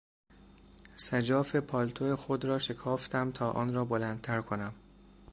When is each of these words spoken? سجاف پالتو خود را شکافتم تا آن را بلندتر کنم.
سجاف 0.95 1.55
پالتو 1.55 2.15
خود 2.15 2.45
را 2.45 2.59
شکافتم 2.59 3.31
تا 3.31 3.51
آن 3.51 3.73
را 3.73 3.85
بلندتر 3.85 4.41
کنم. 4.41 4.73